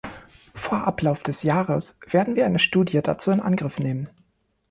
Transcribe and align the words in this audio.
Vor 0.55 0.87
Ablauf 0.87 1.21
des 1.21 1.43
Jahres 1.43 1.99
werden 2.07 2.35
wir 2.35 2.47
eine 2.47 2.57
Studie 2.57 2.99
dazu 3.03 3.29
in 3.29 3.39
Angriff 3.39 3.77
nehmen. 3.77 4.09